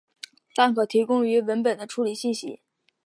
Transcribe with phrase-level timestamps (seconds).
[0.55, 2.61] 但可提供用于文本处理的信息。